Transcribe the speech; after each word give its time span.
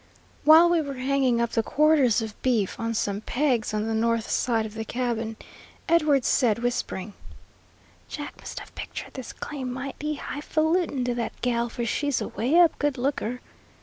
While 0.45 0.67
we 0.71 0.81
were 0.81 0.95
hanging 0.95 1.39
up 1.39 1.51
the 1.51 1.61
quarters 1.61 2.23
of 2.23 2.41
beef 2.41 2.79
on 2.79 2.95
some 2.95 3.21
pegs 3.21 3.71
on 3.71 3.85
the 3.85 3.93
north 3.93 4.27
side 4.31 4.65
of 4.65 4.73
the 4.73 4.83
cabin, 4.83 5.37
Edwards 5.87 6.27
said, 6.27 6.57
whispering, 6.57 7.13
"Jack 8.07 8.35
must 8.39 8.59
have 8.61 8.73
pictured 8.73 9.13
this 9.13 9.31
claim 9.31 9.71
mighty 9.71 10.15
hifalutin 10.15 11.05
to 11.05 11.13
that 11.13 11.39
gal, 11.41 11.69
for 11.69 11.85
she's 11.85 12.19
a 12.19 12.29
way 12.29 12.57
up 12.59 12.79
good 12.79 12.97
looker. 12.97 13.41